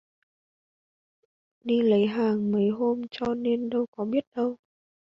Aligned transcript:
Đi 1.63 1.81
lấy 1.81 2.07
hàng 2.07 2.51
mấy 2.51 2.69
hôm 2.69 3.01
cho 3.11 3.33
nên 3.33 3.69
đâu 3.69 3.85
có 3.91 4.05
biết 4.05 4.25
đâu 4.35 4.55